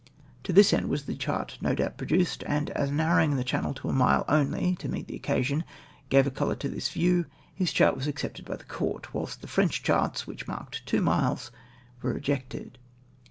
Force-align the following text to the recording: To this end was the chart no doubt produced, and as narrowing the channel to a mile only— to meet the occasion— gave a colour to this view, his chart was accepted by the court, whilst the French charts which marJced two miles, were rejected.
To 0.45 0.51
this 0.51 0.73
end 0.73 0.89
was 0.89 1.03
the 1.03 1.15
chart 1.15 1.59
no 1.61 1.75
doubt 1.75 1.99
produced, 1.99 2.43
and 2.47 2.71
as 2.71 2.89
narrowing 2.89 3.35
the 3.35 3.43
channel 3.43 3.71
to 3.75 3.87
a 3.89 3.93
mile 3.93 4.25
only— 4.27 4.75
to 4.79 4.89
meet 4.89 5.05
the 5.07 5.15
occasion— 5.15 5.63
gave 6.09 6.25
a 6.25 6.31
colour 6.31 6.55
to 6.55 6.67
this 6.69 6.89
view, 6.89 7.27
his 7.53 7.71
chart 7.71 7.95
was 7.95 8.07
accepted 8.07 8.45
by 8.45 8.55
the 8.55 8.63
court, 8.63 9.13
whilst 9.13 9.41
the 9.43 9.47
French 9.47 9.83
charts 9.83 10.25
which 10.25 10.47
marJced 10.47 10.85
two 10.85 11.01
miles, 11.01 11.51
were 12.01 12.13
rejected. 12.15 12.79